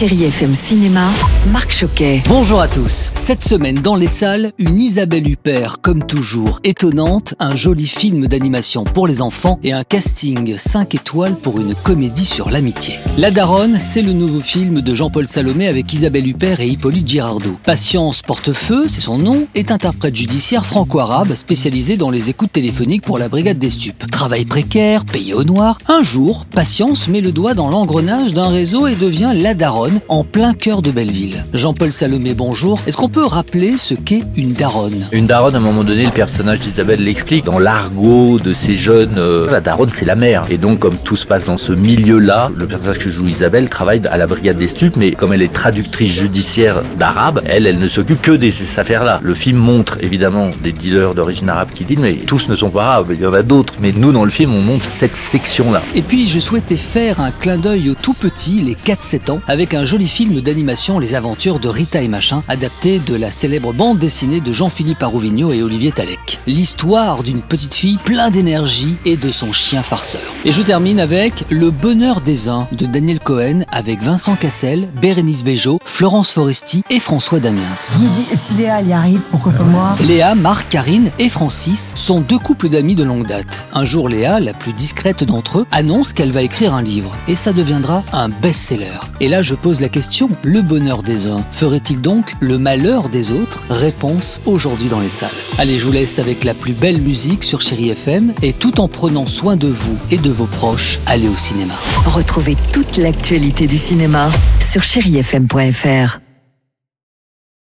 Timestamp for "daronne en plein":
29.52-30.52